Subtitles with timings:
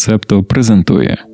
[0.00, 1.24] Септо презентує.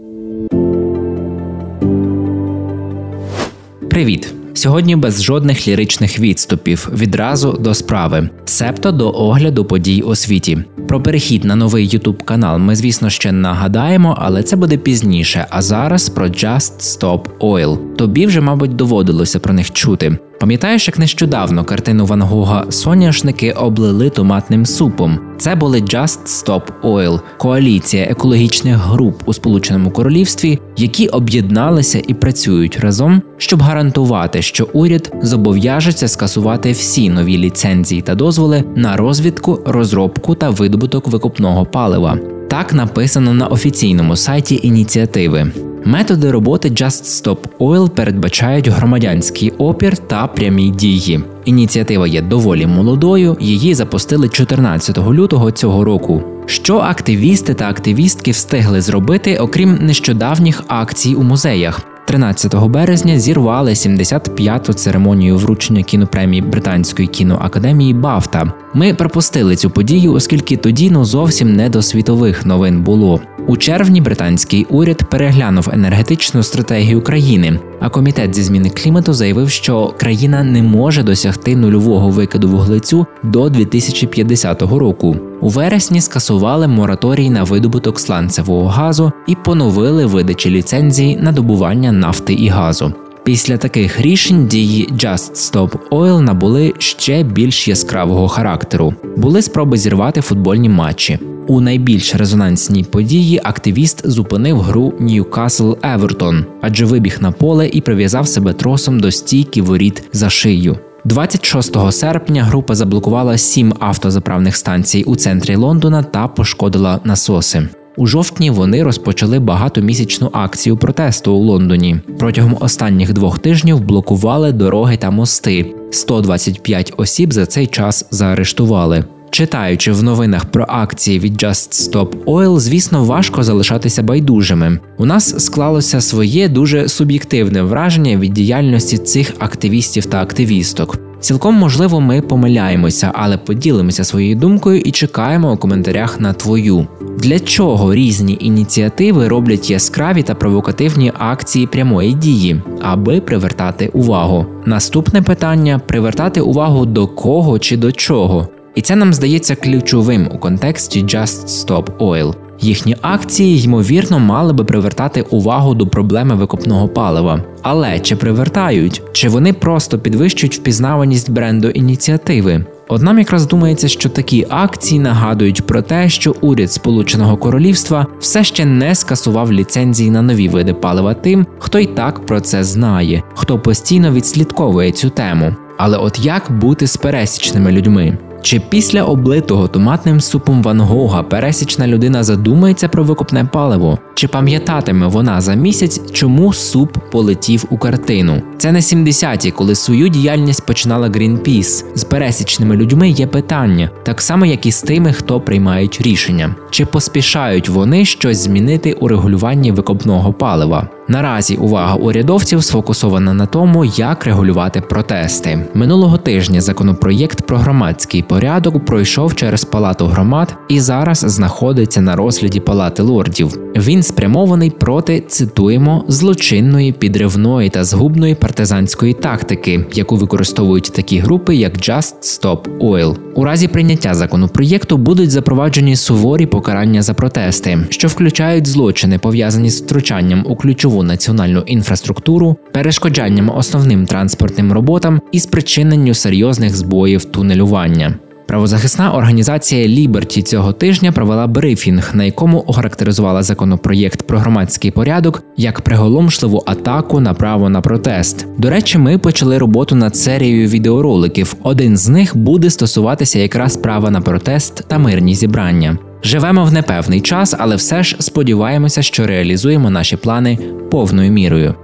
[3.90, 4.34] Привіт!
[4.54, 10.58] Сьогодні без жодних ліричних відступів, відразу до справи, септо до огляду подій у світі.
[10.88, 15.46] Про перехід на новий Ютуб канал ми, звісно, ще нагадаємо, але це буде пізніше.
[15.50, 17.94] А зараз про Just Stop Oil.
[17.96, 20.18] Тобі вже, мабуть, доводилося про них чути.
[20.40, 25.18] Пам'ятаєш, як нещодавно картину Ван Гога соняшники облили томатним супом?
[25.38, 32.76] Це були Just Stop Oil– коаліція екологічних груп у Сполученому Королівстві, які об'єдналися і працюють
[32.76, 40.34] разом, щоб гарантувати, що уряд зобов'яжеться скасувати всі нові ліцензії та дозволи на розвідку, розробку
[40.34, 42.18] та видобуток викопного палива.
[42.56, 45.52] Так написано на офіційному сайті ініціативи.
[45.84, 51.20] Методи роботи Just Stop Oil передбачають громадянський опір та прямі дії.
[51.44, 53.36] Ініціатива є доволі молодою.
[53.40, 56.22] Її запустили 14 лютого цього року.
[56.46, 61.95] Що активісти та активістки встигли зробити, окрім нещодавніх акцій у музеях?
[62.06, 68.52] 13 березня зірвали 75-ту церемонію вручення кінопремії Британської кіноакадемії Бафта.
[68.74, 73.20] Ми пропустили цю подію, оскільки тоді ну зовсім не до світових новин було.
[73.46, 79.94] У червні британський уряд переглянув енергетичну стратегію країни, а комітет зі зміни клімату заявив, що
[79.98, 85.16] країна не може досягти нульового викиду вуглецю до 2050 року.
[85.40, 92.32] У вересні скасували мораторій на видобуток сланцевого газу і поновили видачі ліцензії на добування нафти
[92.32, 92.92] і газу.
[93.24, 98.94] Після таких рішень дії Just Stop Oil набули ще більш яскравого характеру.
[99.16, 101.18] Були спроби зірвати футбольні матчі.
[101.46, 108.28] У найбільш резонансній події активіст зупинив гру Ньюкасл Евертон, адже вибіг на поле і прив'язав
[108.28, 110.76] себе тросом до стійки воріт за шию.
[111.06, 117.68] 26 серпня група заблокувала сім автозаправних станцій у центрі Лондона та пошкодила насоси.
[117.96, 121.96] У жовтні вони розпочали багатомісячну акцію протесту у Лондоні.
[122.18, 125.74] Протягом останніх двох тижнів блокували дороги та мости.
[125.90, 129.04] 125 осіб за цей час заарештували.
[129.30, 134.78] Читаючи в новинах про акції від Just Stop Oil, звісно, важко залишатися байдужими.
[134.98, 141.05] У нас склалося своє дуже суб'єктивне враження від діяльності цих активістів та активісток.
[141.20, 146.86] Цілком можливо, ми помиляємося, але поділимося своєю думкою і чекаємо у коментарях на твою.
[147.18, 154.46] Для чого різні ініціативи роблять яскраві та провокативні акції прямої дії, аби привертати увагу?
[154.66, 158.48] Наступне питання привертати увагу до кого чи до чого.
[158.74, 162.34] І це нам здається ключовим у контексті Just Stop Oil.
[162.60, 167.42] Їхні акції, ймовірно, мали би привертати увагу до проблеми викопного палива.
[167.62, 172.64] Але чи привертають, чи вони просто підвищують впізнаваність бренду ініціативи?
[172.88, 178.44] От нам якраз думається, що такі акції нагадують про те, що уряд Сполученого Королівства все
[178.44, 183.22] ще не скасував ліцензії на нові види палива тим, хто й так про це знає,
[183.34, 185.56] хто постійно відслідковує цю тему.
[185.78, 188.18] Але от як бути з пересічними людьми?
[188.46, 193.98] Чи після облитого томатним супом Ван Гога пересічна людина задумається про викопне паливо?
[194.16, 198.42] Чи пам'ятатиме вона за місяць, чому суп полетів у картину?
[198.58, 201.84] Це не 70-ті, коли свою діяльність починала Greenpeace.
[201.94, 206.54] З пересічними людьми є питання, так само як і з тими, хто приймають рішення.
[206.70, 210.88] Чи поспішають вони щось змінити у регулюванні викопного палива?
[211.08, 215.66] Наразі увага урядовців сфокусована на тому, як регулювати протести.
[215.74, 222.60] Минулого тижня законопроєкт про громадський порядок пройшов через палату громад і зараз знаходиться на розгляді
[222.60, 223.58] палати лордів.
[223.76, 231.74] Він спрямований проти цитуємо злочинної, підривної та згубної партизанської тактики, яку використовують такі групи, як
[231.74, 233.16] Just Stop Oil.
[233.34, 239.82] У разі прийняття законопроєкту будуть запроваджені суворі покарання за протести, що включають злочини пов'язані з
[239.82, 248.14] втручанням у ключову національну інфраструктуру, перешкоджанням основним транспортним роботам і спричиненню серйозних збоїв тунелювання.
[248.46, 255.80] Правозахисна організація Ліберті цього тижня провела брифінг, на якому охарактеризувала законопроєкт про громадський порядок як
[255.80, 258.46] приголомшливу атаку на право на протест.
[258.58, 261.54] До речі, ми почали роботу над серією відеороликів.
[261.62, 265.98] Один з них буде стосуватися якраз права на протест та мирні зібрання.
[266.22, 270.58] Живемо в непевний час, але все ж сподіваємося, що реалізуємо наші плани
[270.90, 271.74] повною мірою.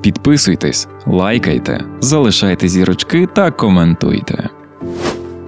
[0.00, 4.50] Підписуйтесь, лайкайте, залишайте зірочки та коментуйте.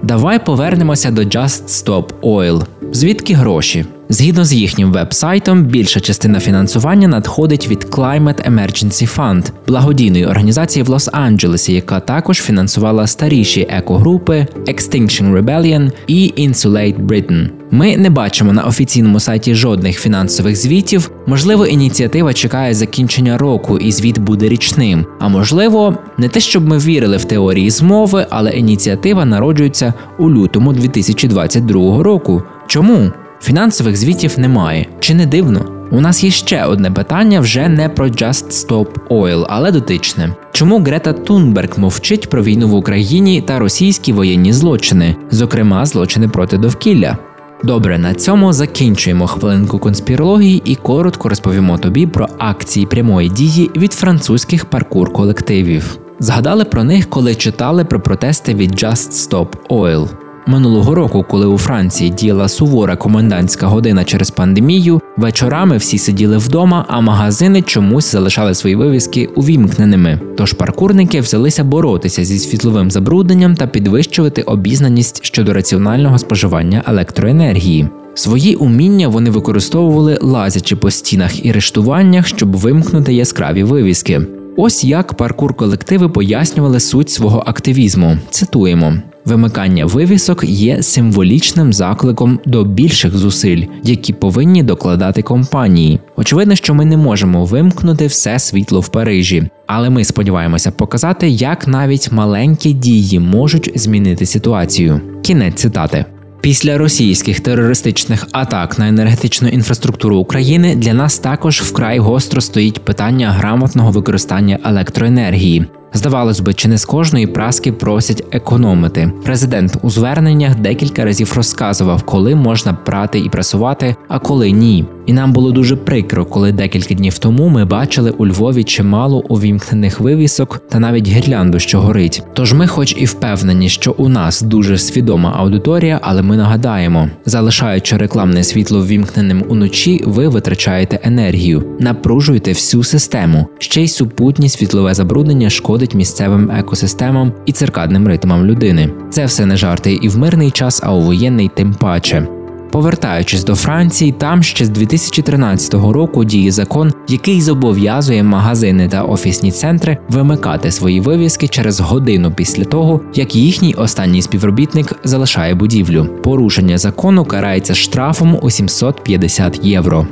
[0.07, 2.65] Давай повернемося до Just Stop Oil.
[2.91, 3.85] Звідки гроші?
[4.09, 10.89] Згідно з їхнім веб-сайтом, більша частина фінансування надходить від Climate Emergency Fund, благодійної організації в
[10.89, 17.49] Лос-Анджелесі, яка також фінансувала старіші екогрупи Extinction Rebellion і Insulate Britain.
[17.71, 21.11] Ми не бачимо на офіційному сайті жодних фінансових звітів.
[21.25, 25.05] Можливо, ініціатива чекає закінчення року, і звіт буде річним.
[25.19, 30.73] А можливо, не те, щоб ми вірили в теорії змови, але ініціатива народжується у лютому
[30.73, 32.43] 2022 року.
[32.67, 33.11] Чому?
[33.41, 34.85] Фінансових звітів немає.
[34.99, 35.65] Чи не дивно?
[35.91, 40.35] У нас є ще одне питання вже не про Just Stop Oil, але дотичне.
[40.51, 46.57] Чому Грета Тунберг мовчить про війну в Україні та російські воєнні злочини, зокрема злочини проти
[46.57, 47.17] довкілля?
[47.63, 53.93] Добре, на цьому закінчуємо хвилинку конспірології і коротко розповімо тобі про акції прямої дії від
[53.93, 55.97] французьких паркур колективів.
[56.19, 60.26] Згадали про них, коли читали про протести від Just Stop Oil.
[60.47, 66.85] Минулого року, коли у Франції діяла сувора комендантська година через пандемію, вечорами всі сиділи вдома,
[66.87, 70.19] а магазини чомусь залишали свої вивіски увімкненими.
[70.37, 77.87] Тож паркурники взялися боротися зі світловим забрудненням та підвищувати обізнаність щодо раціонального споживання електроенергії.
[78.13, 84.21] Свої уміння вони використовували лазячи по стінах і рештуваннях, щоб вимкнути яскраві вивіски.
[84.57, 88.17] Ось як паркур колективи пояснювали суть свого активізму.
[88.29, 88.93] Цитуємо.
[89.27, 95.99] Вимикання вивісок є символічним закликом до більших зусиль, які повинні докладати компанії.
[96.15, 101.67] Очевидно, що ми не можемо вимкнути все світло в Парижі, але ми сподіваємося показати, як
[101.67, 105.01] навіть маленькі дії можуть змінити ситуацію.
[105.21, 106.05] Кінець цитати.
[106.41, 113.31] Після російських терористичних атак на енергетичну інфраструктуру України для нас також вкрай гостро стоїть питання
[113.31, 115.65] грамотного використання електроенергії.
[115.93, 119.11] Здавалось би, чи не з кожної праски просять економити.
[119.23, 124.85] Президент у зверненнях декілька разів розказував, коли можна прати і прасувати, а коли ні.
[125.05, 129.99] І нам було дуже прикро, коли декілька днів тому ми бачили у Львові чимало увімкнених
[129.99, 132.23] вивісок та навіть гірлянду, що горить.
[132.33, 137.97] Тож ми, хоч і впевнені, що у нас дуже свідома аудиторія, але ми нагадаємо, залишаючи
[137.97, 143.47] рекламне світло ввімкненим уночі, ви витрачаєте енергію, напружуєте всю систему.
[143.59, 148.89] Ще й супутні світлове забруднення шкодить місцевим екосистемам і циркадним ритмам людини.
[149.09, 152.27] Це все не жарти і в мирний час, а у воєнний тим паче.
[152.71, 159.51] Повертаючись до Франції, там ще з 2013 року діє закон, який зобов'язує магазини та офісні
[159.51, 166.09] центри вимикати свої вивіски через годину після того, як їхній останній співробітник залишає будівлю.
[166.23, 170.07] Порушення закону карається штрафом у 750 євро.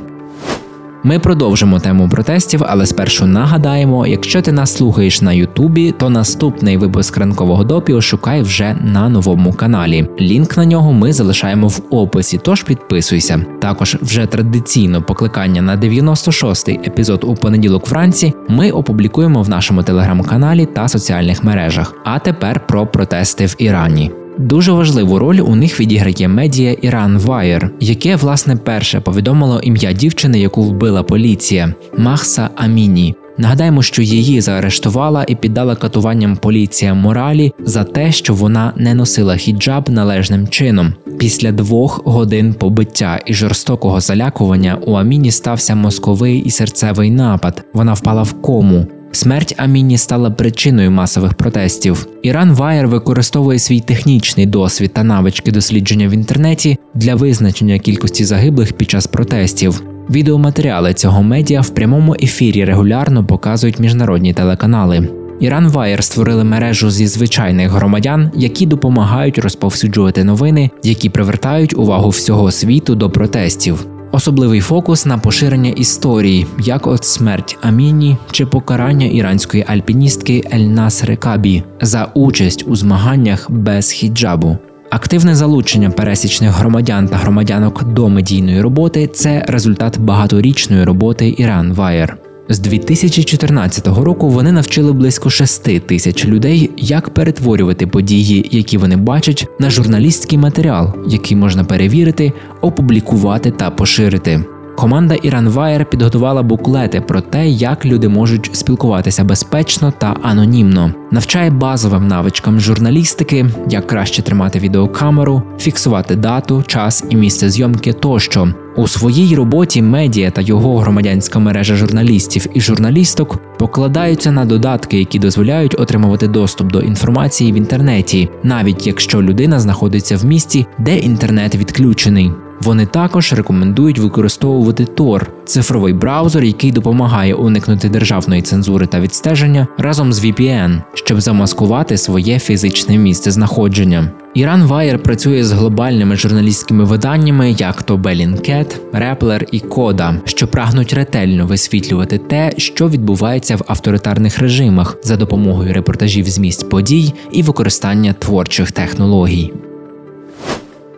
[1.04, 6.76] Ми продовжимо тему протестів, але спершу нагадаємо, якщо ти нас слухаєш на Ютубі, то наступний
[6.76, 10.08] випуск ранкового допіо шукай вже на новому каналі.
[10.20, 13.44] Лінк на нього ми залишаємо в описі, тож підписуйся.
[13.60, 20.66] Також вже традиційно покликання на 96-й епізод у понеділок вранці ми опублікуємо в нашому телеграм-каналі
[20.66, 21.94] та соціальних мережах.
[22.04, 24.25] А тепер про протести в Ірані.
[24.38, 30.40] Дуже важливу роль у них відіграє медіа Iran Wire, яке власне перше повідомило ім'я дівчини,
[30.40, 33.14] яку вбила поліція Махса Аміні.
[33.38, 39.36] Нагадаємо, що її заарештувала і піддала катуванням поліція моралі за те, що вона не носила
[39.36, 40.94] хіджаб належним чином.
[41.18, 47.64] Після двох годин побиття і жорстокого залякування у Аміні стався мозковий і серцевий напад.
[47.74, 48.86] Вона впала в кому.
[49.12, 52.06] Смерть Аміні стала причиною масових протестів.
[52.22, 58.72] Іран Вайер використовує свій технічний досвід та навички дослідження в інтернеті для визначення кількості загиблих
[58.72, 59.82] під час протестів.
[60.10, 65.08] Відеоматеріали цього медіа в прямому ефірі регулярно показують міжнародні телеканали.
[65.40, 72.50] Іран Вайер створили мережу зі звичайних громадян, які допомагають розповсюджувати новини, які привертають увагу всього
[72.50, 73.86] світу до протестів.
[74.12, 81.62] Особливий фокус на поширення історії, як от смерть Аміні чи покарання іранської альпіністки Ельнас Рекабі
[81.80, 84.58] за участь у змаганнях без хіджабу.
[84.90, 92.18] Активне залучення пересічних громадян та громадянок до медійної роботи це результат багаторічної роботи Іран Вайер.
[92.48, 99.48] З 2014 року вони навчили близько 6 тисяч людей, як перетворювати події, які вони бачать,
[99.60, 104.55] на журналістський матеріал, який можна перевірити, опублікувати та поширити.
[104.76, 112.08] Команда Iranwire підготувала буклети про те, як люди можуть спілкуватися безпечно та анонімно, навчає базовим
[112.08, 118.48] навичкам журналістики, як краще тримати відеокамеру, фіксувати дату, час і місце зйомки тощо.
[118.76, 125.18] У своїй роботі медіа та його громадянська мережа журналістів і журналісток покладаються на додатки, які
[125.18, 131.54] дозволяють отримувати доступ до інформації в інтернеті, навіть якщо людина знаходиться в місті, де інтернет
[131.54, 132.32] відключений.
[132.62, 140.12] Вони також рекомендують використовувати Tor– цифровий браузер, який допомагає уникнути державної цензури та відстеження разом
[140.12, 144.10] з VPN, щоб замаскувати своє фізичне місце знаходження.
[144.34, 150.92] Іран Вайер працює з глобальними журналістськими виданнями, як то Bellingcat, Rappler і Кода, що прагнуть
[150.92, 157.42] ретельно висвітлювати те, що відбувається в авторитарних режимах за допомогою репортажів з місць подій і
[157.42, 159.52] використання творчих технологій.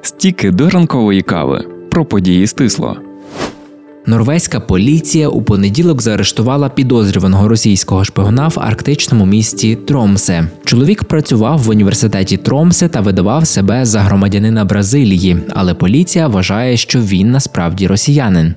[0.02, 2.96] Стіки до ранкової кави про події стисло.
[4.06, 10.48] Норвезька поліція у понеділок заарештувала підозрюваного російського шпигуна в арктичному місті Тромсе.
[10.64, 17.00] Чоловік працював в університеті Тромсе та видавав себе за громадянина Бразилії, але поліція вважає, що
[17.00, 18.54] він насправді росіянин.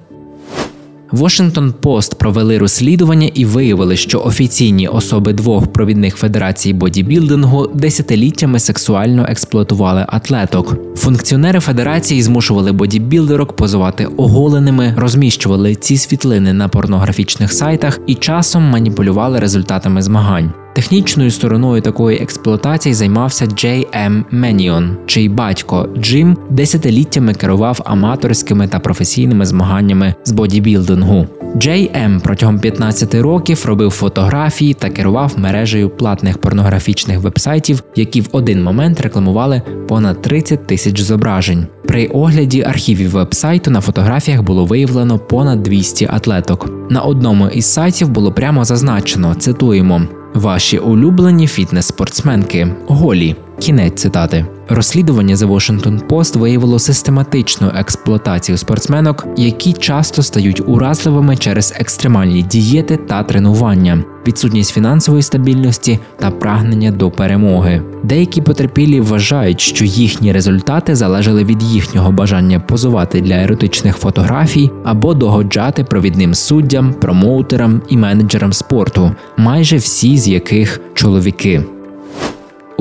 [1.14, 9.26] Washington Post провели розслідування і виявили, що офіційні особи двох провідних федерацій бодібілдингу десятиліттями сексуально
[9.30, 10.78] експлуатували атлеток.
[10.96, 19.40] Функціонери федерації змушували бодібілдерок позувати оголеними, розміщували ці світлини на порнографічних сайтах і часом маніпулювали
[19.40, 20.54] результатами змагань.
[20.74, 24.26] Технічною стороною такої експлуатації займався Джей М.
[24.32, 31.28] Меніон, чий батько Джим десятиліттями керував аматорськими та професійними змаганнями з бодібілдингу.
[31.58, 32.22] Джей М.
[32.24, 39.02] протягом 15 років робив фотографії та керував мережею платних порнографічних вебсайтів, які в один момент
[39.02, 41.68] рекламували понад 30 тисяч зображень.
[41.88, 46.70] При огляді архівів вебсайту на фотографіях було виявлено понад 200 атлеток.
[46.90, 50.02] На одному із сайтів було прямо зазначено: цитуємо.
[50.34, 53.36] Ваші улюблені фітнес-спортсменки голі.
[53.62, 54.46] Кінець цитати.
[54.70, 62.98] Розслідування The Washington Post виявило систематичну експлуатацію спортсменок, які часто стають уразливими через екстремальні дієти
[62.98, 67.82] та тренування, відсутність фінансової стабільності та прагнення до перемоги.
[68.04, 75.14] Деякі потерпілі вважають, що їхні результати залежали від їхнього бажання позувати для еротичних фотографій або
[75.14, 81.64] догоджати провідним суддям, промоутерам і менеджерам спорту, майже всі з яких чоловіки.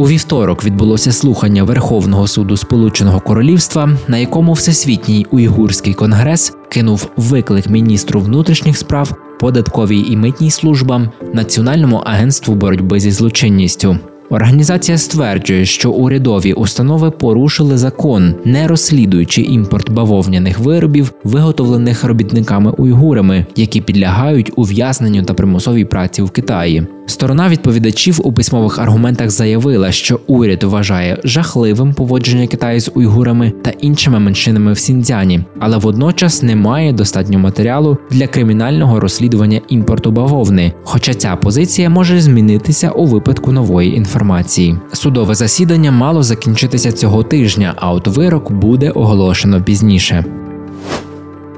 [0.00, 7.70] У вівторок відбулося слухання Верховного суду Сполученого Королівства, на якому Всесвітній уйгурський конгрес кинув виклик
[7.70, 13.98] міністру внутрішніх справ, податковій і митній службам, Національному агентству боротьби зі злочинністю.
[14.30, 23.46] Організація стверджує, що урядові установи порушили закон, не розслідуючи імпорт бавовняних виробів, виготовлених робітниками уйгурами,
[23.56, 26.86] які підлягають ув'язненню та примусовій праці в Китаї.
[27.10, 33.70] Сторона відповідачів у письмових аргументах заявила, що уряд вважає жахливим поводження Китаю з уйгурами та
[33.70, 40.72] іншими меншинами в Сіньцзяні, але водночас немає достатньо матеріалу для кримінального розслідування імпорту бавовни.
[40.84, 44.76] Хоча ця позиція може змінитися у випадку нової інформації.
[44.92, 50.24] Судове засідання мало закінчитися цього тижня, а от вирок буде оголошено пізніше.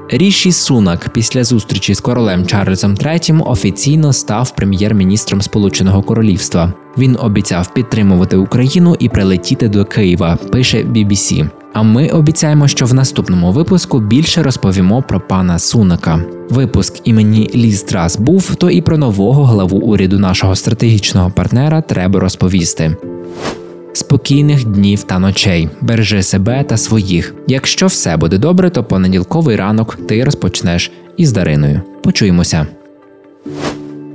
[0.09, 6.73] Ріші Сунак після зустрічі з королем Чарльзом III офіційно став прем'єр-міністром Сполученого Королівства.
[6.97, 10.37] Він обіцяв підтримувати Україну і прилетіти до Києва.
[10.51, 11.49] Пише BBC.
[11.73, 16.19] А ми обіцяємо, що в наступному випуску більше розповімо про пана Сунака.
[16.49, 22.19] Випуск імені Ліз Трас був, то і про нового главу уряду нашого стратегічного партнера треба
[22.19, 22.97] розповісти
[23.93, 25.69] спокійних днів та ночей.
[25.81, 27.35] Бережи себе та своїх.
[27.47, 31.81] Якщо все буде добре, то понеділковий ранок ти розпочнеш із Дариною.
[32.03, 32.67] Почуємося.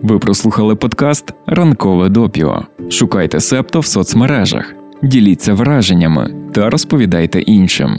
[0.03, 2.63] Ви прослухали подкаст Ранкове допіо.
[2.91, 7.99] Шукайте септо в соцмережах, діліться враженнями та розповідайте іншим.